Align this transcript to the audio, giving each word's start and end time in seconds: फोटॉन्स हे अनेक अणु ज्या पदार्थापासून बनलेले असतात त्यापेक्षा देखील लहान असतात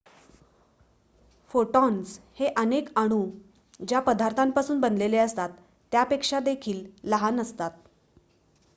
फोटॉन्स 1.53 2.17
हे 2.35 2.47
अनेक 2.57 2.89
अणु 2.95 3.21
ज्या 3.79 3.99
पदार्थापासून 3.99 4.79
बनलेले 4.81 5.17
असतात 5.17 5.49
त्यापेक्षा 5.91 6.39
देखील 6.39 6.85
लहान 7.03 7.39
असतात 7.41 7.71